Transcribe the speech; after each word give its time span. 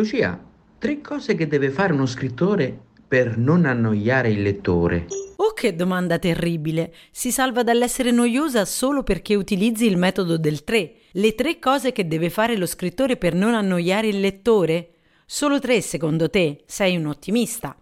Lucia, 0.00 0.42
tre 0.78 1.02
cose 1.02 1.34
che 1.34 1.46
deve 1.46 1.68
fare 1.68 1.92
uno 1.92 2.06
scrittore 2.06 2.74
per 3.06 3.36
non 3.36 3.66
annoiare 3.66 4.30
il 4.30 4.40
lettore. 4.40 5.04
Oh, 5.36 5.52
che 5.52 5.76
domanda 5.76 6.18
terribile! 6.18 6.94
Si 7.10 7.30
salva 7.30 7.62
dall'essere 7.62 8.10
noiosa 8.10 8.64
solo 8.64 9.02
perché 9.02 9.34
utilizzi 9.34 9.84
il 9.84 9.98
metodo 9.98 10.38
del 10.38 10.64
3. 10.64 10.94
Le 11.10 11.34
tre 11.34 11.58
cose 11.58 11.92
che 11.92 12.08
deve 12.08 12.30
fare 12.30 12.56
lo 12.56 12.64
scrittore 12.64 13.18
per 13.18 13.34
non 13.34 13.52
annoiare 13.52 14.08
il 14.08 14.20
lettore? 14.20 14.94
Solo 15.26 15.60
tre, 15.60 15.82
secondo 15.82 16.30
te? 16.30 16.62
Sei 16.64 16.96
un 16.96 17.04
ottimista. 17.04 17.76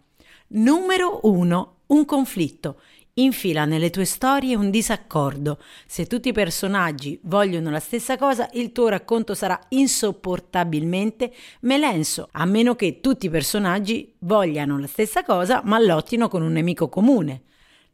Numero 0.49 1.21
1. 1.23 1.77
Un 1.87 2.05
conflitto. 2.05 2.81
Infila 3.19 3.65
nelle 3.65 3.91
tue 3.91 4.05
storie 4.05 4.55
un 4.55 4.71
disaccordo. 4.71 5.59
Se 5.87 6.07
tutti 6.07 6.29
i 6.29 6.33
personaggi 6.33 7.19
vogliono 7.25 7.69
la 7.69 7.81
stessa 7.81 8.17
cosa, 8.17 8.49
il 8.53 8.71
tuo 8.71 8.87
racconto 8.87 9.35
sarà 9.35 9.59
insopportabilmente 9.71 11.33
melenso, 11.63 12.29
a 12.31 12.45
meno 12.45 12.77
che 12.77 13.01
tutti 13.01 13.27
i 13.27 13.31
personaggi 13.31 14.15
vogliano 14.21 14.79
la 14.79 14.87
stessa 14.87 15.25
cosa 15.25 15.63
ma 15.65 15.81
lottino 15.81 16.29
con 16.29 16.43
un 16.43 16.53
nemico 16.53 16.89
comune. 16.89 17.43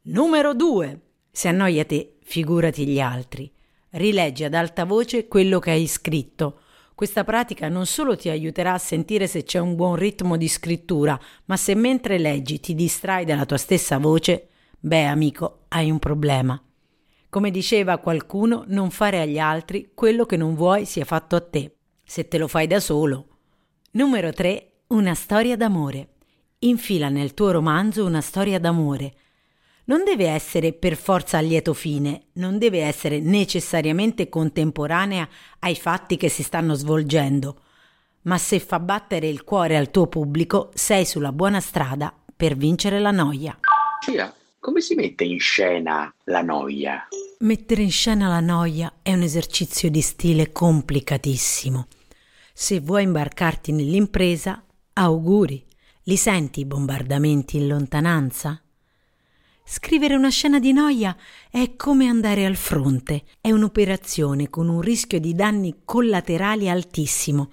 Numero 0.03 0.53
2. 0.53 1.01
Se 1.31 1.49
annoia 1.49 1.87
te, 1.87 2.17
figurati 2.23 2.87
gli 2.87 3.01
altri. 3.01 3.51
Rileggi 3.93 4.45
ad 4.45 4.53
alta 4.53 4.85
voce 4.85 5.27
quello 5.27 5.59
che 5.59 5.71
hai 5.71 5.87
scritto. 5.87 6.59
Questa 6.95 7.25
pratica 7.25 7.71
non 7.71 7.87
solo 7.87 8.15
ti 8.15 8.29
aiuterà 8.29 8.75
a 8.75 8.79
sentire 8.79 9.27
se 9.27 9.43
c'è 9.43 9.59
un 9.59 9.75
buon 9.75 9.97
ritmo 9.97 10.37
di 10.37 10.49
scrittura, 10.49 11.19
ma 11.47 11.57
se 11.57 11.75
mentre 11.75 12.19
leggi 12.19 12.61
ti 12.61 12.75
distrai 12.75 13.25
dalla 13.25 13.47
tua 13.47 13.57
stessa 13.57 13.97
voce, 13.97 14.49
beh 14.85 15.05
amico, 15.05 15.65
hai 15.69 15.91
un 15.91 15.99
problema. 15.99 16.61
Come 17.31 17.51
diceva 17.51 17.99
qualcuno, 17.99 18.65
non 18.67 18.91
fare 18.91 19.21
agli 19.21 19.39
altri 19.39 19.93
quello 19.95 20.27
che 20.27 20.37
non 20.37 20.55
vuoi 20.55 20.85
sia 20.85 21.05
fatto 21.05 21.37
a 21.37 21.41
te, 21.41 21.77
se 22.05 22.29
te 22.29 22.37
lo 22.37 22.49
fai 22.49 22.67
da 22.67 22.81
solo. 22.81 23.29
Numero 23.93 24.33
3. 24.33 24.73
Una 24.89 25.15
storia 25.15 25.57
d'amore. 25.57 26.09
Infila 26.61 27.09
nel 27.09 27.33
tuo 27.33 27.51
romanzo 27.51 28.05
una 28.05 28.21
storia 28.21 28.61
d'amore 28.61 29.15
non 29.87 30.03
deve 30.05 30.29
essere 30.29 30.73
per 30.73 30.97
forza 30.97 31.39
a 31.39 31.41
lieto 31.41 31.75
fine, 31.75 32.29
non 32.35 32.59
deve 32.59 32.83
essere 32.83 33.21
necessariamente 33.21 34.29
contemporanea 34.29 35.29
ai 35.59 35.75
fatti 35.77 36.17
che 36.17 36.29
si 36.29 36.43
stanno 36.43 36.75
svolgendo, 36.75 37.61
ma 38.23 38.39
se 38.39 38.61
fa 38.61 38.81
battere 38.81 39.29
il 39.29 39.45
cuore 39.45 39.77
al 39.77 39.91
tuo 39.91 40.07
pubblico, 40.07 40.71
sei 40.73 41.05
sulla 41.05 41.33
buona 41.33 41.61
strada 41.61 42.15
per 42.35 42.57
vincere 42.57 42.99
la 42.99 43.11
noia. 43.11 43.59
Cia, 44.01 44.35
come 44.65 44.81
si 44.81 44.95
mette 44.95 45.25
in 45.25 45.39
scena 45.39 46.11
la 46.25 46.41
noia? 46.41 47.07
Mettere 47.41 47.83
in 47.83 47.91
scena 47.91 48.29
la 48.29 48.41
noia 48.41 48.95
è 49.03 49.13
un 49.13 49.21
esercizio 49.21 49.91
di 49.91 50.01
stile 50.01 50.53
complicatissimo. 50.53 51.87
Se 52.55 52.81
vuoi 52.81 53.03
imbarcarti 53.03 53.73
nell'impresa, 53.73 54.65
auguri. 54.95 55.63
Li 56.05 56.17
senti 56.17 56.61
i 56.61 56.65
bombardamenti 56.65 57.59
in 57.59 57.67
lontananza? 57.67 58.59
Scrivere 59.67 60.15
una 60.15 60.31
scena 60.31 60.59
di 60.59 60.73
noia 60.73 61.15
è 61.51 61.77
come 61.77 62.09
andare 62.09 62.47
al 62.47 62.57
fronte, 62.57 63.25
è 63.43 63.51
un'operazione 63.51 64.49
con 64.49 64.71
un 64.71 64.81
rischio 64.81 65.21
di 65.21 65.35
danni 65.35 65.83
collaterali 65.85 66.71
altissimo. 66.71 67.53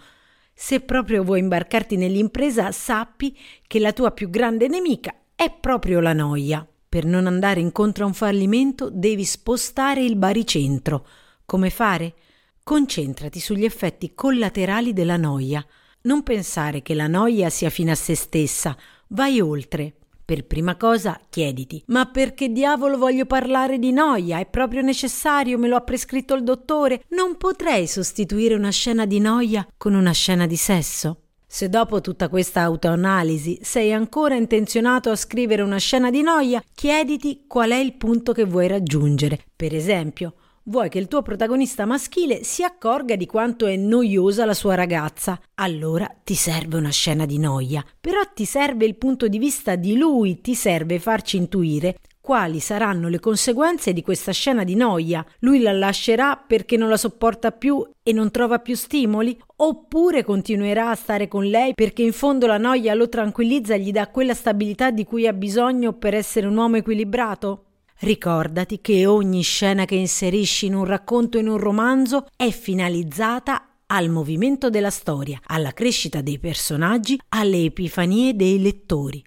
Se 0.53 0.79
proprio 0.79 1.25
vuoi 1.25 1.39
imbarcarti 1.39 1.97
nell'impresa, 1.97 2.71
sappi 2.71 3.37
che 3.67 3.79
la 3.79 3.91
tua 3.91 4.11
più 4.11 4.29
grande 4.29 4.69
nemica 4.69 5.13
è 5.35 5.51
proprio 5.51 5.99
la 5.99 6.13
noia. 6.13 6.65
Per 6.91 7.05
non 7.05 7.25
andare 7.25 7.61
incontro 7.61 8.03
a 8.03 8.07
un 8.07 8.13
fallimento 8.13 8.89
devi 8.91 9.23
spostare 9.23 10.03
il 10.03 10.17
baricentro. 10.17 11.07
Come 11.45 11.69
fare? 11.69 12.15
Concentrati 12.61 13.39
sugli 13.39 13.63
effetti 13.63 14.13
collaterali 14.13 14.91
della 14.91 15.15
noia. 15.15 15.65
Non 16.01 16.21
pensare 16.21 16.81
che 16.81 16.93
la 16.93 17.07
noia 17.07 17.49
sia 17.49 17.69
fine 17.69 17.91
a 17.91 17.95
se 17.95 18.13
stessa, 18.13 18.75
vai 19.07 19.39
oltre. 19.39 19.93
Per 20.25 20.45
prima 20.45 20.75
cosa 20.75 21.17
chiediti: 21.29 21.81
ma 21.87 22.07
perché 22.07 22.49
diavolo 22.49 22.97
voglio 22.97 23.25
parlare 23.25 23.79
di 23.79 23.93
noia? 23.93 24.39
È 24.39 24.45
proprio 24.45 24.81
necessario? 24.81 25.57
Me 25.57 25.69
lo 25.69 25.77
ha 25.77 25.81
prescritto 25.81 26.33
il 26.33 26.43
dottore? 26.43 27.03
Non 27.11 27.37
potrei 27.37 27.87
sostituire 27.87 28.53
una 28.53 28.69
scena 28.69 29.05
di 29.05 29.19
noia 29.19 29.65
con 29.77 29.93
una 29.93 30.11
scena 30.11 30.45
di 30.45 30.57
sesso? 30.57 31.20
Se 31.53 31.67
dopo 31.67 31.99
tutta 31.99 32.29
questa 32.29 32.61
autoanalisi 32.61 33.59
sei 33.61 33.91
ancora 33.91 34.35
intenzionato 34.35 35.09
a 35.09 35.17
scrivere 35.17 35.61
una 35.61 35.79
scena 35.79 36.09
di 36.09 36.21
noia, 36.21 36.63
chiediti 36.73 37.43
qual 37.45 37.71
è 37.71 37.75
il 37.75 37.97
punto 37.97 38.31
che 38.31 38.45
vuoi 38.45 38.69
raggiungere. 38.69 39.37
Per 39.53 39.75
esempio, 39.75 40.35
Vuoi 40.65 40.89
che 40.89 40.99
il 40.99 41.07
tuo 41.07 41.23
protagonista 41.23 41.85
maschile 41.85 42.43
si 42.43 42.63
accorga 42.63 43.15
di 43.15 43.25
quanto 43.25 43.65
è 43.65 43.75
noiosa 43.75 44.45
la 44.45 44.53
sua 44.53 44.75
ragazza. 44.75 45.41
Allora 45.55 46.07
ti 46.23 46.35
serve 46.35 46.77
una 46.77 46.91
scena 46.91 47.25
di 47.25 47.39
noia. 47.39 47.83
Però 47.99 48.19
ti 48.31 48.45
serve 48.45 48.85
il 48.85 48.95
punto 48.95 49.27
di 49.27 49.39
vista 49.39 49.75
di 49.75 49.97
lui, 49.97 50.39
ti 50.39 50.53
serve 50.53 50.99
farci 50.99 51.37
intuire 51.37 51.97
quali 52.21 52.59
saranno 52.59 53.09
le 53.09 53.19
conseguenze 53.19 53.91
di 53.91 54.03
questa 54.03 54.31
scena 54.31 54.63
di 54.63 54.75
noia. 54.75 55.25
Lui 55.39 55.59
la 55.59 55.71
lascerà 55.71 56.37
perché 56.37 56.77
non 56.77 56.87
la 56.87 56.97
sopporta 56.97 57.51
più 57.51 57.85
e 58.03 58.13
non 58.13 58.31
trova 58.31 58.59
più 58.59 58.75
stimoli? 58.75 59.37
Oppure 59.57 60.23
continuerà 60.23 60.91
a 60.91 60.95
stare 60.95 61.27
con 61.27 61.43
lei 61.45 61.73
perché 61.73 62.03
in 62.03 62.13
fondo 62.13 62.45
la 62.45 62.57
noia 62.57 62.93
lo 62.93 63.09
tranquillizza 63.09 63.73
e 63.73 63.79
gli 63.79 63.91
dà 63.91 64.07
quella 64.07 64.33
stabilità 64.33 64.91
di 64.91 65.03
cui 65.03 65.27
ha 65.27 65.33
bisogno 65.33 65.93
per 65.93 66.13
essere 66.13 66.47
un 66.47 66.55
uomo 66.55 66.77
equilibrato? 66.77 67.65
Ricordati 67.99 68.81
che 68.81 69.05
ogni 69.05 69.41
scena 69.41 69.85
che 69.85 69.95
inserisci 69.95 70.67
in 70.67 70.75
un 70.75 70.85
racconto 70.85 71.37
o 71.37 71.41
in 71.41 71.47
un 71.47 71.57
romanzo 71.57 72.27
è 72.35 72.49
finalizzata 72.49 73.65
al 73.87 74.09
movimento 74.09 74.69
della 74.69 74.89
storia, 74.89 75.39
alla 75.45 75.71
crescita 75.71 76.21
dei 76.21 76.39
personaggi, 76.39 77.19
alle 77.29 77.63
epifanie 77.63 78.35
dei 78.35 78.61
lettori. 78.61 79.23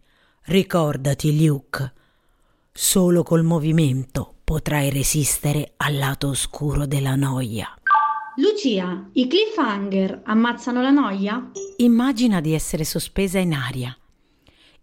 Ricordati, 0.47 1.47
Luke, 1.47 1.93
solo 2.77 3.23
col 3.23 3.45
movimento 3.45 4.35
potrai 4.43 4.91
resistere 4.91 5.75
al 5.77 5.97
lato 5.97 6.29
oscuro 6.29 6.87
della 6.87 7.15
noia. 7.15 7.69
Lucia, 8.37 9.09
i 9.13 9.29
cliffhanger 9.29 10.23
ammazzano 10.25 10.83
la 10.83 10.91
noia? 10.91 11.51
Immagina 11.77 12.41
di 12.41 12.53
essere 12.53 12.83
sospesa 12.85 13.39
in 13.39 13.53
aria 13.55 13.97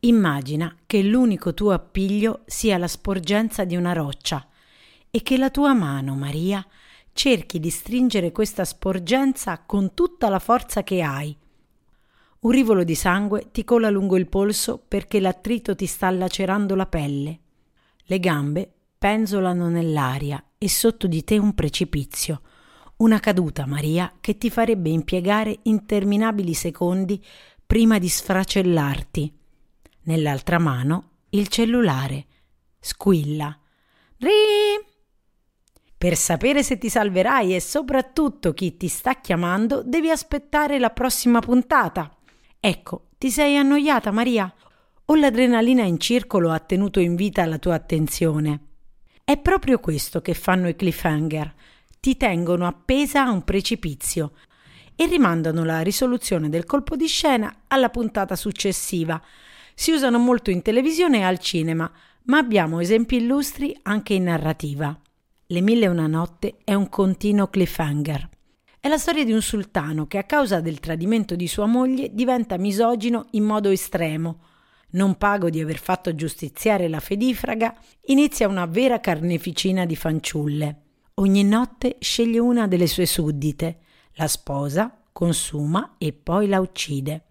Immagina 0.04 0.76
che 0.88 1.04
l'unico 1.04 1.54
tuo 1.54 1.74
appiglio 1.74 2.42
sia 2.46 2.80
la 2.80 2.88
sporgenza 2.88 3.66
di 3.66 3.76
una 3.76 3.94
roccia 3.94 4.48
e 5.12 5.22
che 5.22 5.38
la 5.38 5.52
tua 5.52 5.74
mano, 5.74 6.16
Maria, 6.16 6.66
cerchi 7.14 7.60
di 7.60 7.70
stringere 7.70 8.32
questa 8.32 8.66
sporgenza 8.66 9.62
con 9.64 9.94
tutta 9.94 10.28
la 10.30 10.40
forza 10.40 10.82
che 10.82 11.04
hai. 11.04 11.38
Un 12.40 12.50
rivolo 12.50 12.84
di 12.84 12.96
sangue 12.96 13.50
ti 13.52 13.64
cola 13.64 13.92
lungo 13.92 14.18
il 14.18 14.26
polso 14.26 14.84
perché 14.88 15.20
l'attrito 15.20 15.76
ti 15.76 15.86
sta 15.86 16.10
lacerando 16.10 16.74
la 16.74 16.88
pelle. 16.88 17.40
Le 18.04 18.20
gambe 18.20 18.72
penzolano 18.98 19.70
nell'aria 19.70 20.44
e 20.58 20.70
sotto 20.70 21.08
di 21.08 21.24
te 21.24 21.38
un 21.38 21.54
precipizio. 21.54 22.42
Una 22.98 23.20
caduta, 23.20 23.66
Maria, 23.66 24.14
che 24.22 24.38
ti 24.38 24.50
farebbe 24.50 24.90
impiegare 24.90 25.60
interminabili 25.64 26.54
secondi 26.54 27.24
prima 27.66 27.98
di 27.98 28.10
sfracellarti 28.10 29.34
nell'altra 30.04 30.60
mano 30.60 31.10
il 31.30 31.48
cellulare. 31.48 32.26
Squilla. 32.80 33.58
Ri! 34.18 34.30
Per 35.98 36.16
sapere 36.16 36.64
se 36.64 36.78
ti 36.78 36.90
salverai 36.90 37.56
e 37.56 37.62
soprattutto 37.62 38.54
chi 38.54 38.76
ti 38.76 38.88
sta 38.88 39.20
chiamando, 39.20 39.84
devi 39.84 40.10
aspettare 40.10 40.80
la 40.80 40.90
prossima 40.90 41.40
puntata. 41.40 42.16
Ecco, 42.60 43.10
ti 43.18 43.30
sei 43.30 43.56
annoiata, 43.58 44.12
Maria? 44.12 44.52
O 45.06 45.16
l'adrenalina 45.16 45.84
in 45.84 46.00
circolo 46.00 46.52
ha 46.52 46.60
tenuto 46.60 47.00
in 47.00 47.16
vita 47.16 47.46
la 47.46 47.58
tua 47.58 47.76
attenzione? 47.76 48.60
È 49.24 49.38
proprio 49.38 49.80
questo 49.80 50.22
che 50.22 50.34
fanno 50.34 50.68
i 50.68 50.76
cliffhanger. 50.76 51.54
Ti 52.00 52.18
tengono 52.18 52.68
appesa 52.68 53.26
a 53.26 53.32
un 53.32 53.44
precipizio 53.44 54.34
e 54.96 55.06
rimandano 55.08 55.64
la 55.64 55.82
risoluzione 55.82 56.50
del 56.50 56.66
colpo 56.66 56.96
di 56.96 57.08
scena 57.08 57.64
alla 57.68 57.90
puntata 57.90 58.36
successiva, 58.36 59.22
si 59.74 59.92
usano 59.92 60.20
molto 60.20 60.52
in 60.52 60.62
televisione 60.62 61.20
e 61.20 61.24
al 61.24 61.40
cinema, 61.40 61.92
ma 62.26 62.38
abbiamo 62.38 62.80
esempi 62.80 63.16
illustri 63.16 63.76
anche 63.84 64.14
in 64.14 64.24
narrativa. 64.24 64.96
Le 65.48 65.62
mille 65.62 65.86
e 65.86 65.90
una 65.90 66.08
notte 66.08 66.58
è 66.64 66.74
un 66.74 66.88
continuo 66.88 67.48
cliffhanger. 67.48 68.30
È 68.80 68.88
la 68.88 68.98
storia 68.98 69.26
di 69.26 69.32
un 69.32 69.42
sultano 69.42 70.08
che 70.08 70.18
a 70.18 70.24
causa 70.24 70.62
del 70.62 70.80
tradimento 70.80 71.36
di 71.36 71.48
sua 71.48 71.66
moglie 71.66 72.10
diventa 72.14 72.58
misogino 72.58 73.28
in 73.32 73.44
modo 73.44 73.70
estremo. 73.70 74.40
Non 74.92 75.18
pago 75.18 75.50
di 75.50 75.62
aver 75.62 75.78
fatto 75.78 76.14
giustiziare 76.16 76.88
la 76.88 77.00
fedifraga, 77.00 77.74
inizia 78.06 78.48
una 78.48 78.66
vera 78.66 79.00
carneficina 79.00 79.86
di 79.86 79.96
fanciulle. 79.96 80.82
Ogni 81.16 81.44
notte 81.44 81.98
sceglie 82.00 82.40
una 82.40 82.68
delle 82.68 82.88
sue 82.88 83.06
suddite, 83.06 83.80
la 84.14 84.28
sposa, 84.28 85.04
consuma 85.12 85.96
e 85.98 86.14
poi 86.14 86.48
la 86.48 86.60
uccide. 86.60 87.26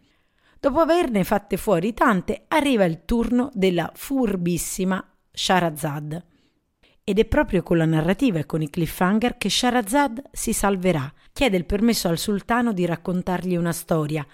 Dopo 0.61 0.81
averne 0.81 1.25
fatte 1.25 1.57
fuori 1.57 1.95
tante, 1.95 2.45
arriva 2.49 2.85
il 2.85 3.05
turno 3.05 3.51
della 3.53 3.91
furbissima 3.95 5.03
Sharazad. 5.33 6.25
Ed 7.03 7.19
è 7.19 7.25
proprio 7.25 7.63
con 7.63 7.79
la 7.79 7.87
narrativa 7.87 8.39
e 8.39 8.47
con 8.47 8.63
i 8.63 8.71
cliffhanger 8.71 9.39
che 9.39 9.49
Sharazad 9.49 10.23
si 10.33 10.53
salverà. 10.53 11.13
Chiede 11.33 11.57
il 11.57 11.65
permesso 11.65 12.09
al 12.09 12.19
sultano 12.19 12.73
di 12.73 12.85
raccontargli 12.85 13.57
una 13.57 13.73
storia, 13.73 14.25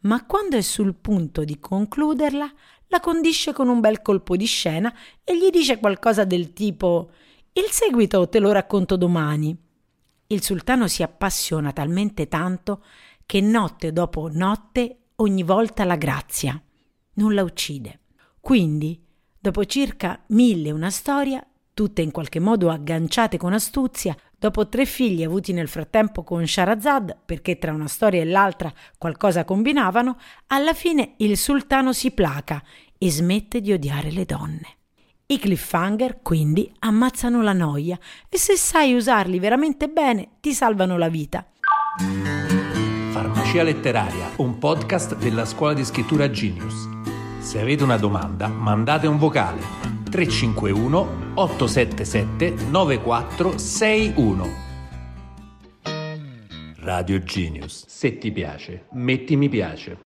ma 0.00 0.26
quando 0.26 0.56
è 0.56 0.60
sul 0.60 0.94
punto 0.94 1.44
di 1.44 1.58
concluderla, 1.58 2.52
la 2.88 3.00
condisce 3.00 3.52
con 3.52 3.68
un 3.68 3.80
bel 3.80 4.02
colpo 4.02 4.36
di 4.36 4.46
scena 4.46 4.94
e 5.24 5.36
gli 5.36 5.50
dice 5.50 5.78
qualcosa 5.78 6.24
del 6.24 6.52
tipo 6.52 7.10
il 7.52 7.70
seguito 7.70 8.28
te 8.28 8.38
lo 8.38 8.52
racconto 8.52 8.96
domani. 8.96 9.56
Il 10.26 10.42
sultano 10.42 10.88
si 10.88 11.02
appassiona 11.02 11.72
talmente 11.72 12.28
tanto 12.28 12.84
che 13.24 13.40
notte 13.40 13.92
dopo 13.92 14.28
notte 14.30 15.04
ogni 15.16 15.42
volta 15.42 15.84
la 15.84 15.96
grazia. 15.96 16.60
Non 17.14 17.32
la 17.32 17.42
uccide. 17.42 18.00
Quindi, 18.40 19.02
dopo 19.38 19.64
circa 19.64 20.22
mille 20.28 20.70
una 20.70 20.90
storia, 20.90 21.42
tutte 21.76 22.00
in 22.00 22.10
qualche 22.10 22.40
modo 22.40 22.70
agganciate 22.70 23.36
con 23.36 23.52
astuzia, 23.52 24.16
dopo 24.38 24.66
tre 24.66 24.86
figli 24.86 25.22
avuti 25.22 25.52
nel 25.52 25.68
frattempo 25.68 26.24
con 26.24 26.46
Sharazad, 26.46 27.18
perché 27.26 27.58
tra 27.58 27.70
una 27.70 27.86
storia 27.86 28.22
e 28.22 28.24
l'altra 28.24 28.72
qualcosa 28.96 29.44
combinavano, 29.44 30.16
alla 30.46 30.72
fine 30.72 31.16
il 31.18 31.36
sultano 31.36 31.92
si 31.92 32.12
placa 32.12 32.62
e 32.96 33.10
smette 33.10 33.60
di 33.60 33.74
odiare 33.74 34.10
le 34.10 34.24
donne. 34.24 34.76
I 35.26 35.38
cliffhanger 35.38 36.20
quindi 36.22 36.72
ammazzano 36.78 37.42
la 37.42 37.52
noia 37.52 37.98
e 38.30 38.38
se 38.38 38.56
sai 38.56 38.94
usarli 38.94 39.38
veramente 39.38 39.88
bene 39.88 40.36
ti 40.40 40.54
salvano 40.54 40.96
la 40.96 41.10
vita. 41.10 41.46
Farmacia 43.10 43.62
letteraria, 43.62 44.30
un 44.36 44.56
podcast 44.56 45.14
della 45.16 45.44
scuola 45.44 45.74
di 45.74 45.84
scrittura 45.84 46.30
Genius. 46.30 46.88
Se 47.40 47.60
avete 47.60 47.84
una 47.84 47.98
domanda, 47.98 48.48
mandate 48.48 49.06
un 49.06 49.18
vocale 49.18 49.60
351 50.08 51.25
877 51.36 52.70
9461. 52.70 54.64
Radio 56.76 57.18
Genius. 57.22 57.84
Se 57.86 58.16
ti 58.16 58.32
piace, 58.32 58.86
metti 58.92 59.36
mi 59.36 59.48
piace. 59.48 59.94